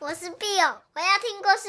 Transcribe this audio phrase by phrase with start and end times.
[0.00, 1.68] 我是 Bill，我要听故事。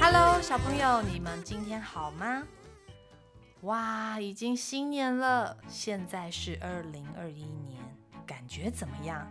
[0.00, 2.44] Hello，小朋友，你们今天好吗？
[3.62, 7.82] 哇，已经新年了，现在是二零二一年，
[8.24, 9.26] 感觉怎么样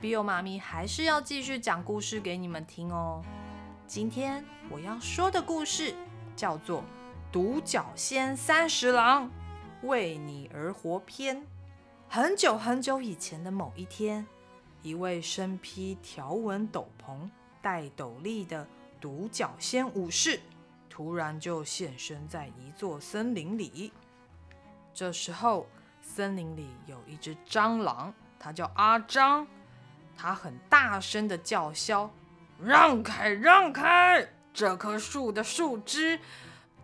[0.00, 3.20] ？Bill 妈咪还是要继续讲故事给你们听哦。
[3.88, 5.92] 今天我要说的故事
[6.36, 6.82] 叫做
[7.32, 9.28] 《独角仙三十郎
[9.82, 11.42] 为你而活篇》。
[12.14, 14.24] 很久很久以前的某一天，
[14.82, 17.28] 一位身披条纹斗篷、
[17.60, 18.64] 戴斗笠的
[19.00, 20.38] 独角仙武士，
[20.88, 23.92] 突然就现身在一座森林里。
[24.92, 25.66] 这时候，
[26.00, 29.44] 森林里有一只蟑螂，它叫阿张，
[30.16, 32.08] 它很大声的叫嚣
[32.62, 34.24] ：“让开，让开！
[34.52, 36.20] 这棵树的树枝，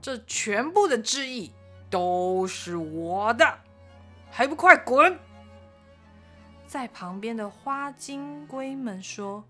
[0.03, 1.53] 这全部的枝翼
[1.89, 3.59] 都是我的。”
[4.33, 5.19] 还不快滚！
[6.71, 9.43] 在旁边的花金龟们说：“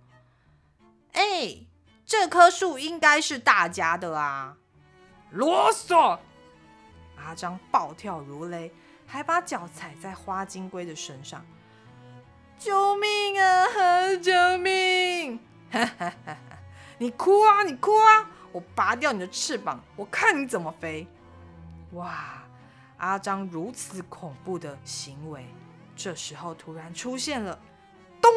[1.13, 1.55] 哎，
[2.07, 4.57] 这棵树应该是大家的啊！”
[5.31, 6.19] 啰嗦！
[7.19, 8.73] 阿张暴跳如雷，
[9.07, 11.45] 还把脚踩在花金龟的身上。
[12.59, 13.67] 救命啊！
[14.17, 15.39] 救命！
[15.71, 16.39] 哈哈哈！
[16.97, 17.63] 你哭啊！
[17.65, 18.31] 你哭啊！
[18.51, 21.07] 我拔掉你的翅膀，我看你怎么飞！
[21.93, 22.43] 哇！
[22.97, 25.45] 阿张如此恐怖的行为，
[26.03, 27.61] 这时候突然出现了，
[28.23, 28.33] 咚！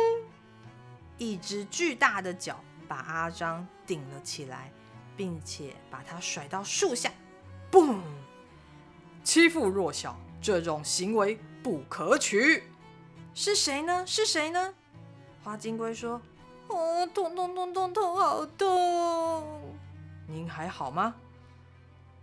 [1.17, 4.69] 一只巨大的脚把阿张顶了起来，
[5.16, 7.09] 并且把他甩到树下，
[7.72, 8.02] 嘣！
[9.23, 12.64] 欺负弱小，这种行为不可取。
[13.34, 14.06] 是谁呢？
[14.06, 14.73] 是谁呢？
[15.41, 16.22] 花金龟说
[16.67, 19.78] ：“哦，痛痛痛痛痛，好痛！
[20.28, 21.16] 您还好吗？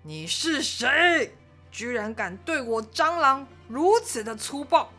[0.02, 1.34] 你是谁？”
[1.72, 4.90] 居然敢对我蟑螂如此的粗暴！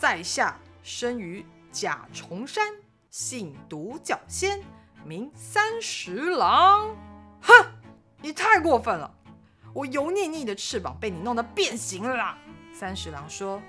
[0.00, 2.72] 在下生于甲虫山，
[3.10, 4.58] 姓独角仙，
[5.04, 6.96] 名三十郎。
[7.42, 7.52] 哼，
[8.22, 9.14] 你太过分了！
[9.74, 12.38] 我油腻腻的翅膀被你弄得变形了啦！
[12.72, 13.60] 三十郎说：“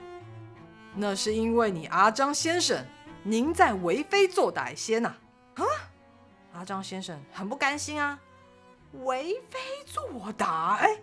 [0.95, 2.81] 那是因为你阿张先生，
[3.23, 5.13] 您在为非作歹些呐！”
[5.55, 5.65] 啊，
[6.53, 8.17] 阿张先生很不甘心啊，
[9.03, 10.97] 为非作歹。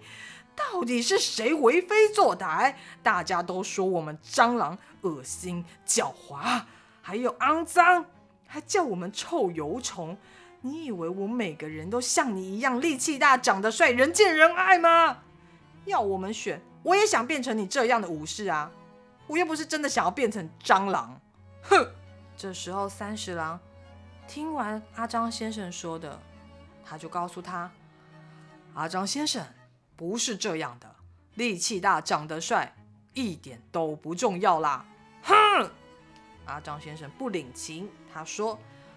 [0.59, 2.75] 到底是谁为非作歹？
[3.03, 6.63] 大家都说我们蟑螂恶心、狡猾，
[7.01, 8.05] 还有肮脏，
[8.47, 10.19] 还叫我们臭油虫。
[10.61, 15.19] 你以为我每个人都像你一样力气大、长得帅、人见人爱吗？
[15.85, 18.71] 要我们选，我也想变成你这样的武士啊！
[19.29, 21.21] 我又不是真的想要变成蟑螂。
[21.63, 21.87] 哼！
[22.37, 23.59] 这时候三十郎
[24.27, 26.21] 听完阿张先生说的，
[26.85, 27.71] 他就告诉他：
[28.75, 29.45] 阿张先生。
[29.99, 30.95] 不是这样的，
[31.35, 32.73] 力气大、长得帅，
[33.15, 34.87] 一点都不重要啦！
[35.25, 35.69] 哼！
[36.45, 38.57] 阿张先生不领情，他说：“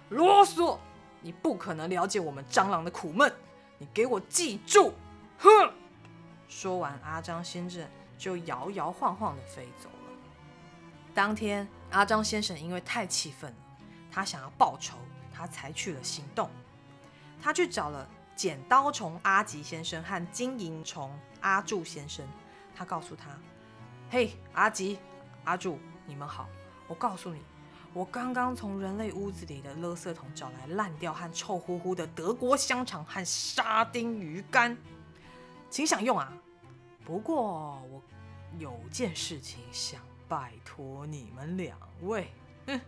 [0.10, 0.78] 啰嗦！
[1.20, 3.34] 你不可能了解我们蟑螂的苦闷，
[3.80, 4.94] 你给我记住！”
[5.40, 5.74] 哼！
[6.48, 7.84] 说完，阿张先生
[8.16, 10.14] 就摇摇晃晃地飞走了。
[11.16, 13.58] 当天，阿张先生因为太气愤了，
[14.12, 15.00] 他想要报仇，
[15.34, 16.48] 他采取了行动，
[17.42, 18.08] 他去找了。
[18.36, 21.12] 剪刀虫阿吉先生和金银虫
[21.42, 22.26] 阿柱先生，
[22.74, 23.38] 他告诉他
[24.10, 24.98] ：“嘿，阿吉、
[25.44, 25.78] 阿柱，
[26.08, 26.50] 你们好！
[26.88, 27.42] 我告诉你，
[27.94, 34.76] 我刚刚从人类屋子里的垃圾桶找来烂掉和臭乎乎的德国香肠和沙丁鱼干，
[35.70, 36.34] 请享用啊！
[37.06, 38.02] 不过我
[38.58, 42.32] 有件事情想拜托你们两位。”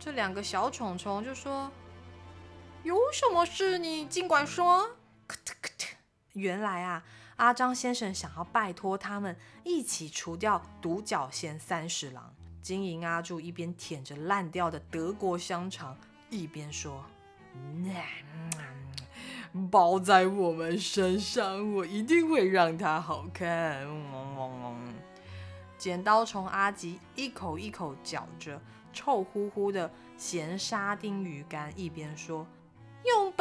[0.00, 1.70] 这两个小虫虫就说。
[2.82, 4.96] 有什么事你尽管说。
[6.32, 7.04] 原来啊，
[7.36, 12.34] 阿张先生想要拜托他们一起除掉独角仙三十郎。
[12.60, 15.96] 金银阿柱一边舔着烂掉的德国香肠，
[16.30, 17.04] 一边说
[19.70, 23.86] ：“包在我们身上，我一定会让它好看。”
[25.76, 28.60] 剪刀虫阿吉一口一口嚼着
[28.92, 32.46] 臭乎乎的咸沙丁鱼干，一边说。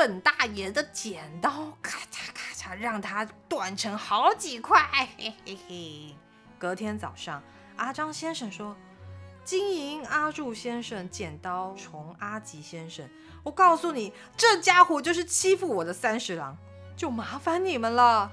[0.02, 4.82] 本大爷的剪刀，咔嚓咔嚓，让他断成好几块。
[4.92, 6.16] 嘿嘿嘿。
[6.58, 7.44] 隔天早上，
[7.76, 8.76] 阿张先生说
[9.46, 13.08] ：“金银阿柱先生，剪刀虫阿吉先生，
[13.44, 16.58] 我告诉你，这家伙就是欺负我的三十郎，
[16.98, 18.32] 就麻烦你们了。”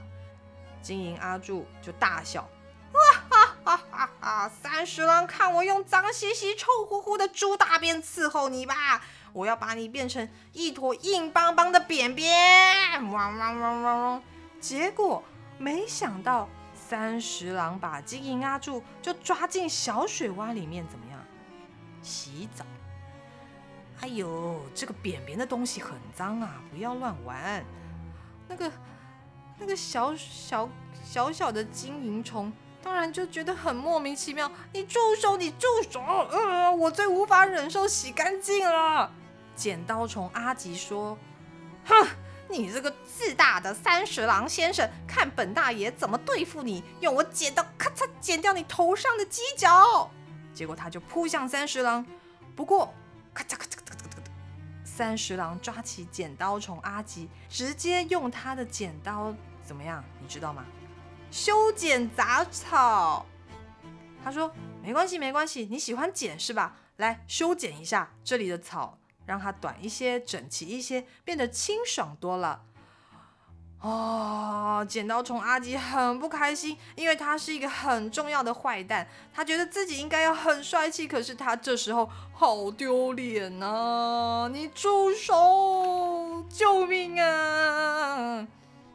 [0.81, 2.49] 金银阿柱就大笑
[2.95, 4.51] ：“哇哈哈哈哈！
[4.63, 12.31] 三十郎，看我用脏兮兮、臭乎乎的猪大便伺候你吧！”我要把你变成一坨硬邦邦的扁扁！
[13.11, 14.23] 汪汪汪汪汪！
[14.61, 15.23] 结果
[15.59, 21.21] 没想到三十郎把金银阿柱就抓进小水洼里面，怎么样？
[22.03, 22.65] 洗澡。
[24.01, 27.65] 哎呦，这个扁扁的东西很脏啊，不要乱玩。
[28.49, 28.71] 那个
[29.59, 30.69] 那个小小
[31.05, 32.53] 小小的金银虫，
[32.83, 34.51] 当然就觉得很莫名其妙。
[34.73, 35.37] 你住手！
[35.37, 36.01] 你住手！
[36.01, 39.11] 呃，我最无法忍受洗干净了。
[39.55, 41.19] 剪刀虫阿吉说
[41.85, 42.09] ：“哼，
[42.49, 46.83] 你这个自大的三十郎先生，看本大爷怎么对付你！
[47.01, 50.11] 用我剪刀咔嚓剪掉你头上的犄角。”
[50.55, 52.07] 结果他就扑向三十郎，
[52.57, 52.95] 不过
[53.35, 54.23] 咔嚓咔嚓咔嚓咔嚓。
[54.85, 59.35] 三十郎抓起剪刀虫阿吉，直接用他的剪刀
[59.65, 60.03] 怎么样？
[60.21, 60.65] 你知道吗？
[61.31, 63.27] 修剪杂草。
[64.23, 64.53] 他说
[64.83, 66.77] ：“没关系，没关系，你喜欢剪是吧？
[66.97, 72.63] 来修剪一下这里的草，让它短一些，整齐一些，变得清爽多了。”
[73.81, 84.51] 哦，剪刀虫阿吉很不开心，因为他是一个很重要的坏蛋，他觉得自己应该要很帅气，可是他这时候好丢脸呐！
[84.53, 86.45] 你住手！
[86.51, 88.45] 救命啊！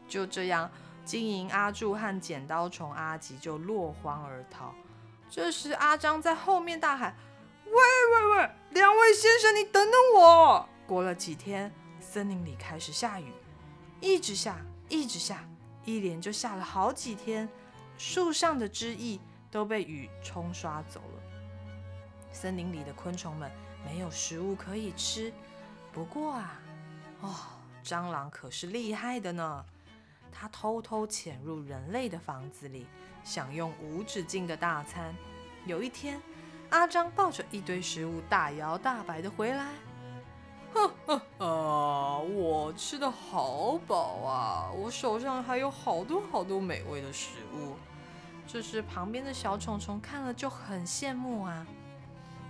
[0.09, 0.69] 就这样，
[1.05, 4.73] 金银阿柱和剪刀虫阿吉就落荒而逃。
[5.29, 7.15] 这时，阿张在后面大喊
[7.65, 13.31] ：“喂喂喂，两位先生，你等等我！”过了几天，森林里开始下雨，
[14.00, 14.57] 一直下。
[14.89, 15.44] 一直下，
[15.85, 17.50] 一连就下了好几天，
[17.97, 19.17] 树上的枝叶
[19.50, 21.23] 都被雨冲刷走了。
[22.31, 23.50] 森林里的昆虫们
[23.83, 25.33] 没有食物可以吃。
[25.91, 26.59] 不过啊，
[27.21, 27.33] 哦，
[27.83, 29.65] 蟑螂可是厉害的呢。
[30.33, 32.88] 他偷偷潜入人类的房子里，
[33.24, 35.15] 享用无止境的大餐。
[35.65, 36.19] 有一天，
[36.71, 39.69] 阿张抱着一堆食物，大摇大摆的回来。
[40.74, 44.71] 呵呵啊，我吃得好饱啊！
[44.75, 47.75] 我手上还有好多好多美味的食物。
[48.47, 51.65] 这时，旁边的小虫虫看了就很羡慕啊。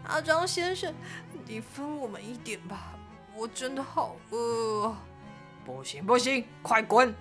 [0.05, 0.93] 阿张先生，
[1.45, 2.93] 你分我们一点吧，
[3.35, 4.95] 我真的好饿。
[5.65, 7.13] 不行不行，快滚！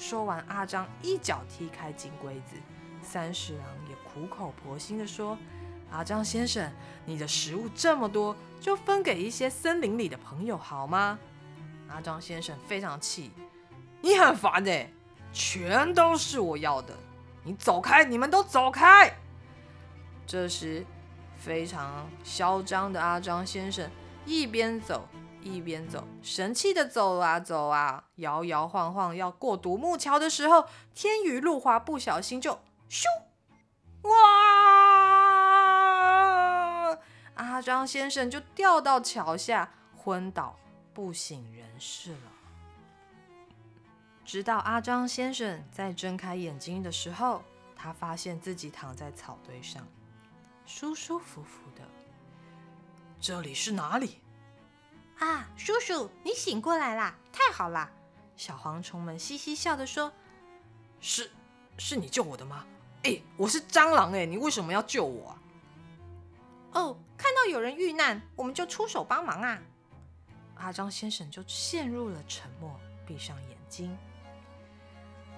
[0.00, 2.56] 说完，阿张一脚踢开金龟子。
[3.02, 5.36] 三十郎也苦口婆心地说。
[5.90, 6.72] 阿张先生，
[7.04, 11.18] 你的食物这么多，就分给一些森林里的朋友好吗？
[11.88, 13.30] 阿张先生非常气，
[14.00, 14.86] 你很烦的，
[15.32, 16.96] 全都是我要的，
[17.42, 19.12] 你走开，你们都走开。
[20.26, 20.86] 这时，
[21.36, 23.90] 非常嚣张的阿张先生
[24.24, 25.06] 一边走
[25.42, 32.58] 一边走，神气的走啊走啊，摇摇晃晃要过独木桥的时候，天雨路滑，不小心就
[32.88, 33.04] 咻，
[34.02, 34.10] 哇！
[37.34, 40.56] 阿张先生就掉到桥下，昏倒，
[40.92, 42.18] 不省人事了。
[44.24, 47.42] 直到阿张先生在睁开眼睛的时候，
[47.74, 49.86] 他发现自己躺在草堆上，
[50.66, 51.82] 舒舒服服的。
[53.18, 54.20] 这里是哪里？
[55.20, 57.14] 啊，叔叔，你醒过来啦！
[57.30, 57.90] 太好啦！
[58.36, 60.10] 小蝗虫们嘻嘻笑的说
[60.98, 61.30] ：“是，
[61.76, 62.66] 是你救我的吗？
[63.02, 65.42] 哎，我是蟑螂哎，你为什么要救我啊？”
[66.72, 69.62] 哦，看到有人遇难，我们就出手帮忙啊！
[70.54, 72.74] 阿张先生就陷入了沉默，
[73.06, 73.94] 闭上眼睛。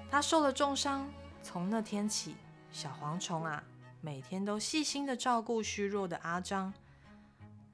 [0.08, 1.12] 他受了重伤，
[1.42, 2.36] 从那天起，
[2.70, 3.64] 小蝗虫啊，
[4.00, 6.72] 每天都细心的照顾虚弱的阿张。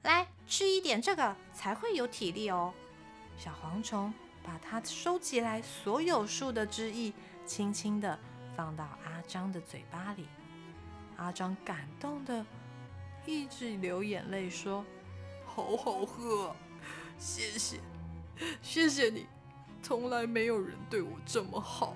[0.03, 2.73] 来，吃一点这个，才会有体力哦。
[3.37, 4.13] 小蝗虫
[4.43, 7.13] 把它收集来所有树的汁液，
[7.45, 8.17] 轻轻的
[8.55, 10.27] 放到阿张的嘴巴里。
[11.17, 12.45] 阿张感动的。
[13.25, 14.83] 一直流眼泪说
[15.45, 16.55] ：“好好喝，
[17.19, 17.79] 谢谢，
[18.61, 19.27] 谢谢你，
[19.83, 21.95] 从来没有人对我这么好。”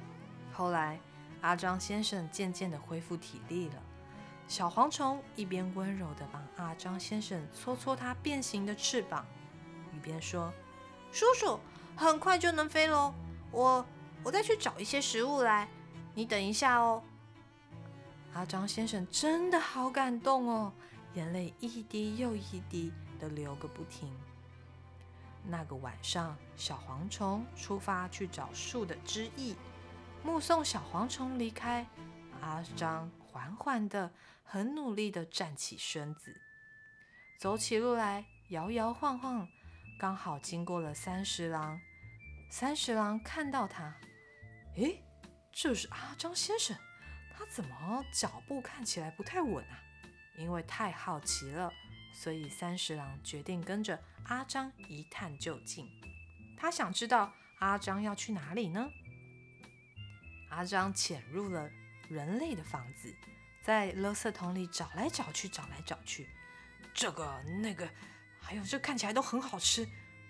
[0.53, 0.99] 后来，
[1.41, 3.81] 阿张先生渐渐的恢复体力了。
[4.47, 9.25] 小蝗虫一边温柔的帮阿张先生搓搓他变形的翅膀，
[9.93, 10.53] 一边说
[11.11, 11.59] ：“叔叔，
[11.95, 13.13] 很快就能飞喽，
[13.51, 13.85] 我
[14.23, 15.67] 我再去找一些食物来，
[16.13, 17.01] 你等一下哦。”
[18.33, 20.71] 阿张先生真的好感动哦。
[21.13, 24.11] 眼泪一滴又一滴的流个不停。
[25.45, 29.55] 那个晚上，小蝗虫出发去找树的枝翼，
[30.23, 31.85] 目送小蝗虫离开，
[32.41, 34.13] 阿张缓缓的、
[34.43, 36.39] 很努力的站起身子，
[37.39, 39.49] 走起路来摇摇晃晃，
[39.97, 41.81] 刚好经过了三十郎。
[42.51, 43.95] 三十郎看到他，
[44.75, 45.03] 诶，
[45.51, 46.77] 这是阿张先生，
[47.35, 49.81] 他怎么脚步看起来不太稳啊？
[50.37, 51.73] 因为太好奇了，
[52.13, 55.89] 所以三十郎决定跟着阿张一探究竟。
[56.55, 58.87] 他想知道阿张要去哪里呢？
[60.51, 61.67] 阿张潜入了
[62.09, 63.13] 人类的房子，
[63.61, 66.29] 在垃圾桶里找来找去，找来找去，
[66.93, 67.89] 这个那个，
[68.39, 69.87] 还有这看起来都很好吃。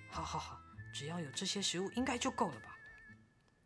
[0.10, 0.60] 好好好，
[0.94, 2.78] 只要有这些食物，应该就够了吧？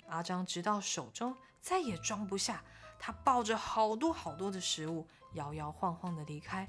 [0.07, 2.63] 阿张直到手中再也装不下，
[2.97, 6.67] 他抱着好多好多的食物，摇摇晃晃的离开。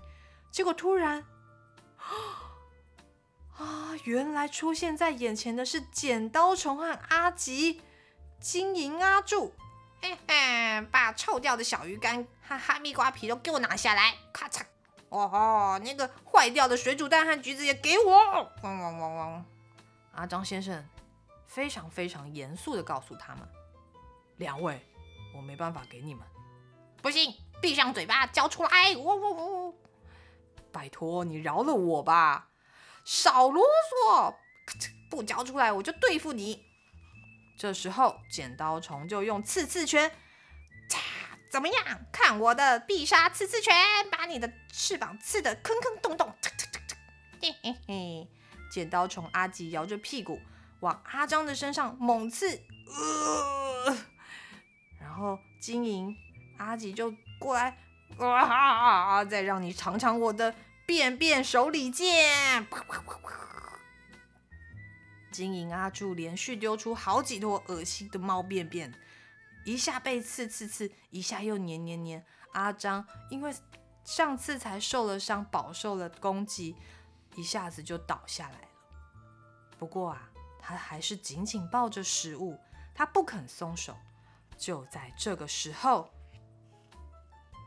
[0.50, 1.24] 结果突然，
[3.56, 7.80] 啊，原来出现在眼前的是剪刀虫和阿吉，
[8.40, 9.54] 金银阿柱。
[10.00, 14.14] 嘿嘿，把臭掉的小鱼干和哈密瓜皮都给我拿下来！
[14.32, 14.62] 咔嚓！
[15.08, 18.52] 哦吼，那个坏掉的水煮蛋和橘子也给我！
[18.62, 19.44] 汪汪汪汪！
[20.12, 20.86] 阿张先生
[21.46, 23.48] 非常非常严肃地告诉他们
[24.36, 24.86] ：“两位，
[25.34, 26.24] 我没办法给你们。
[27.02, 28.94] 不行，闭上嘴巴，交出来！
[28.96, 29.80] 呜呜呜！
[30.70, 32.50] 拜托你饶了我吧！
[33.04, 33.64] 少啰
[34.06, 34.34] 嗦！
[35.10, 36.66] 不交出来，我就对付你！”
[37.58, 40.08] 这时候，剪刀虫就用刺刺拳，
[40.88, 40.98] 嚓，
[41.50, 41.84] 怎么样？
[42.12, 43.74] 看我的必杀刺刺拳，
[44.12, 46.32] 把你的翅膀刺得坑坑洞洞！
[47.42, 48.28] 嘿嘿嘿。
[48.70, 50.38] 剪刀虫阿吉摇着屁股
[50.80, 52.62] 往阿张的身上猛刺，
[53.86, 53.96] 呃，
[55.00, 56.14] 然后金银
[56.58, 57.76] 阿吉就过来，
[58.18, 59.24] 哇！
[59.24, 60.54] 再让你尝尝我的
[60.86, 62.66] 便便手里剑！
[65.38, 68.92] 经营阿柱连续丢出好几坨恶心的猫便便，
[69.64, 72.26] 一下被刺刺刺，一下又黏黏黏。
[72.54, 73.54] 阿张因为
[74.02, 76.74] 上次才受了伤，饱受了攻击。
[77.36, 78.68] 一下子就倒下来了。
[79.78, 80.28] 不过啊，
[80.58, 82.58] 他还是紧紧抱着食物，
[82.92, 83.96] 他不肯松手。
[84.56, 86.10] 就在这个时候，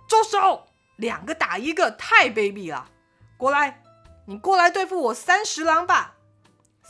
[0.10, 0.68] 住手！
[0.98, 2.92] 两个打一个，太卑鄙了！
[3.38, 3.82] 过来，
[4.26, 6.18] 你过来对付我三十郎吧！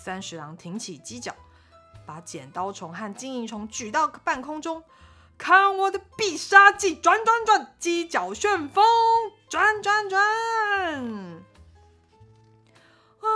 [0.03, 1.31] 三十郎挺起犄角，
[2.07, 4.83] 把剪刀虫和金银虫举到半空中，
[5.37, 6.95] 看我的必杀技！
[6.95, 8.83] 转转转，犄角旋风，
[9.47, 10.19] 转转转。
[13.19, 13.27] 啊，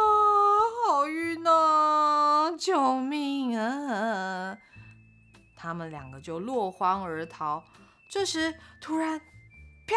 [0.87, 2.51] 好晕啊！
[2.57, 4.57] 救命啊！
[5.55, 7.63] 他们两个就落荒而逃。
[8.09, 9.19] 这时，突然，
[9.85, 9.95] 啪！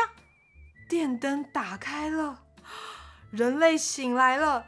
[0.87, 2.43] 电灯打开了，
[3.31, 4.67] 人类醒来了。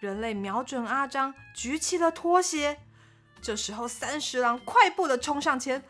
[0.00, 2.80] 人类瞄准阿张，举起了拖鞋。
[3.40, 5.84] 这时候，三十郎快步的冲上前：“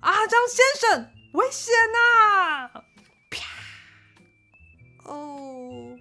[0.00, 2.82] 阿张先生，危险呐！”
[3.30, 5.10] 啪！
[5.10, 5.96] 哦。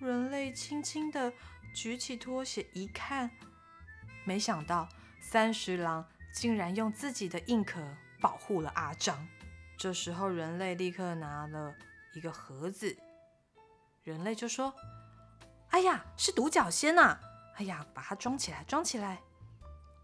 [0.00, 1.32] 人类轻轻的
[1.72, 3.30] 举起拖鞋一看，
[4.24, 4.88] 没想到
[5.20, 7.80] 三十郎竟然用自己的硬壳
[8.20, 9.28] 保护了阿张。
[9.78, 11.74] 这时候，人类立刻拿了
[12.14, 12.96] 一个盒子，
[14.02, 14.74] 人类就说
[15.72, 17.18] ：“哎呀，是独角仙呐！
[17.56, 19.20] 哎呀，把它装起来，装起来。”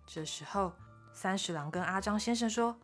[0.07, 0.73] 这时候，
[1.13, 2.79] 三十郎跟阿张先生说：“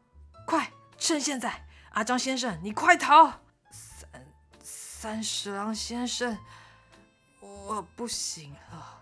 [0.47, 4.27] 快，趁现在，阿张先生，你快逃！”三
[4.63, 6.39] 三十郎先生。
[7.41, 9.01] 我不行了，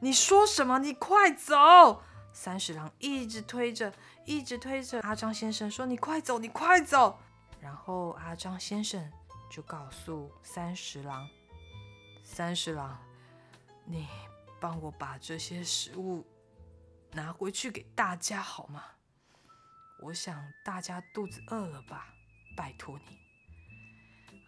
[0.00, 0.78] 你说什么？
[0.78, 2.02] 你快走！
[2.32, 3.92] 三十郎一直推着，
[4.24, 7.20] 一直推着阿张先生说：“你快走，你快走！”
[7.60, 9.12] 然后阿张先生
[9.50, 11.28] 就告诉三十郎
[12.24, 12.98] ：“三十郎，
[13.84, 14.08] 你
[14.58, 16.26] 帮我把这些食物
[17.12, 18.82] 拿回去给大家好吗？
[20.00, 22.08] 我想大家肚子饿了吧？
[22.56, 23.18] 拜托你，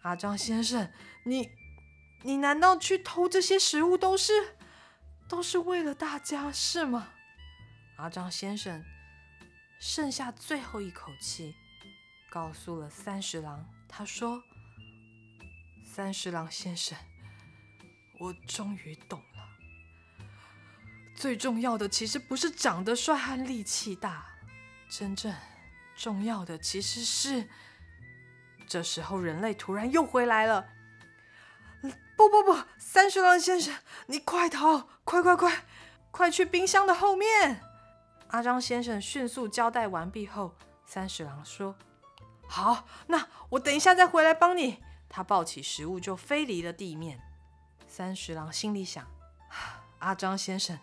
[0.01, 0.91] 阿张先生，
[1.23, 1.49] 你。”
[2.23, 4.57] 你难道去偷这些食物都是
[5.29, 7.09] 都是为了大家是吗？
[7.97, 8.83] 阿张先生
[9.79, 11.53] 剩下最后一口气，
[12.31, 14.41] 告诉了三十郎，他说
[15.85, 16.97] ：“三十郎先生，
[18.19, 19.43] 我终于懂了。
[21.15, 24.25] 最重要的其实不是长得帅和力气大，
[24.89, 25.33] 真正
[25.95, 27.47] 重要的其实是……”
[28.67, 30.67] 这时候，人类突然又回来了。
[32.17, 33.73] 不不不，三十郎先生，
[34.07, 34.89] 你快逃！
[35.03, 35.63] 快快快，
[36.11, 37.61] 快去冰箱的后面！
[38.29, 40.55] 阿张先生迅速交代完毕后，
[40.85, 41.75] 三十郎说
[42.49, 47.21] ：“好，那我等一下再回来帮你。”他抱起食物就飞离了地面。
[47.97, 49.07] 三十郎心里想
[49.97, 50.77] ：“阿张先生，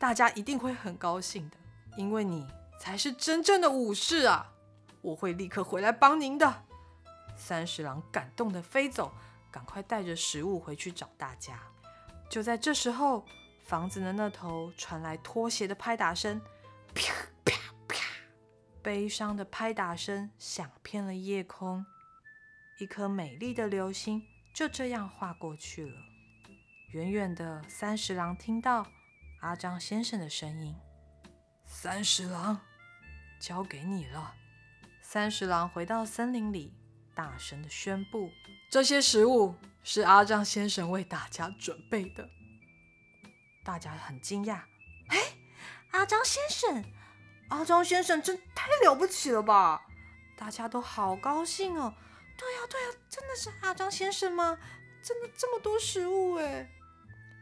[0.00, 1.56] 大家一定会很高兴的，
[1.96, 2.44] 因为你
[2.80, 4.52] 才是真正的武士啊！
[5.00, 6.64] 我会立刻回来帮您的。”
[7.38, 9.12] 三十郎感动的飞走。
[9.48, 11.62] 赶快带着食物回去找大家。
[12.28, 13.24] 就在这时候，
[13.64, 16.40] 房子的那头传来拖鞋的拍打声，
[16.92, 17.52] 啪啪
[17.86, 17.96] 啪，
[18.82, 21.86] 悲伤的拍打声响遍了夜空。
[22.80, 24.20] 一颗美丽的流星
[24.52, 26.15] 就这样划过去了。
[26.92, 28.86] 远远的三十郎听到
[29.40, 30.76] 阿张先生的声音
[31.66, 32.60] ：“三十郎，
[33.40, 34.36] 交给你了。”
[35.02, 36.72] 三十郎回到森林里，
[37.12, 38.30] 大声的宣布
[38.70, 42.28] ：“这些食物是阿张先生为大家准备的。”
[43.64, 44.60] 大家很惊讶
[45.10, 45.18] ：“哎，
[45.90, 46.84] 阿张先生，
[47.48, 49.82] 阿张先生真太了不起了吧！”
[50.38, 51.92] 大家都好高兴哦。
[52.38, 54.58] 对呀，对呀，真的是阿张先生吗？
[55.06, 56.68] 真的这么多食物哎！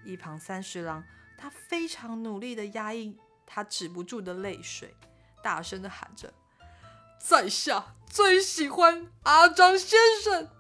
[0.05, 1.03] 一旁三十郎，
[1.39, 4.95] 他非常努力地压抑他止不住的泪水，
[5.43, 6.35] 大声地喊着
[7.19, 10.51] ：“在下最喜欢阿张先生，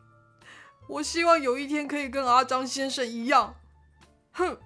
[0.88, 3.54] 我希望有一天可以跟阿张先生一样。”
[4.32, 4.58] 哼！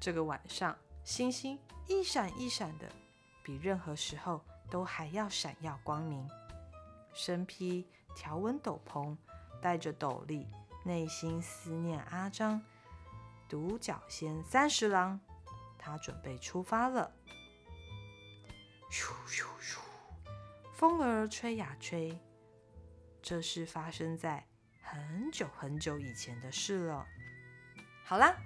[0.00, 2.88] 这个晚上，星星一闪一闪的，
[3.44, 6.26] 比任何时候都还要闪耀光明。
[7.12, 9.14] 身披条纹斗篷，
[9.60, 10.46] 戴着斗笠。
[10.84, 12.60] 内心思念阿张，
[13.48, 15.20] 独角仙三十郎，
[15.78, 17.12] 他准备出发了。
[18.90, 19.78] 咻咻咻，
[20.74, 22.18] 风儿吹呀吹，
[23.22, 24.46] 这是发生在
[24.82, 27.06] 很久很久以前的事了。
[28.04, 28.36] 好啦，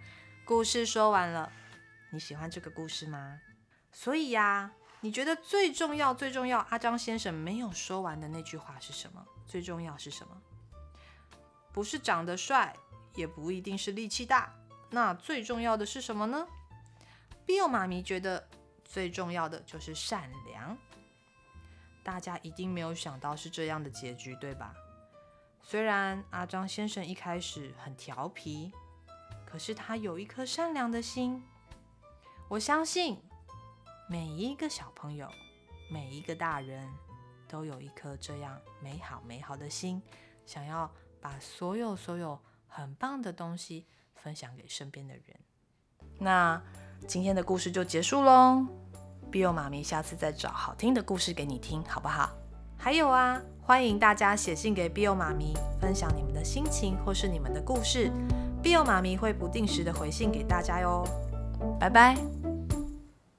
[0.44, 1.50] 故事说完了，
[2.12, 3.40] 你喜欢这个故事吗？
[3.90, 9.26] 所以呀，你觉得最重要、最重要，阿张先生没有说完的那句话是什么？
[9.46, 10.42] 最重要是什么？
[11.76, 12.74] 不是长得帅，
[13.14, 14.50] 也不一定是力气大，
[14.88, 16.48] 那最重要的是什么呢
[17.46, 18.48] ？Bill 妈咪觉得
[18.82, 20.74] 最重要的就是善良。
[22.02, 24.72] 大家一定没有想到是这样的结局，对吧？
[25.62, 28.72] 虽然阿张先生一开始很调皮，
[29.44, 31.44] 可是他有一颗善良的心。
[32.48, 33.22] 我相信
[34.08, 35.30] 每一个小朋友，
[35.92, 36.90] 每一个大人
[37.46, 40.00] 都有一颗这样美好美好的心，
[40.46, 40.90] 想要。
[41.26, 45.24] 把所有所有很棒的东西分享给身边的人。
[46.20, 46.62] 那
[47.08, 48.64] 今天的故事就结束喽。
[49.32, 52.30] Bill 妈咪下次再找好听的故事给你听，好不好？
[52.78, 58.08] 还有啊，欢迎大家写信给 Bill 妈咪，分享你们的心情或是你们的故事。
[58.62, 61.04] Bill 妈咪会不定时的回信给大家哟。
[61.80, 62.55] 拜拜。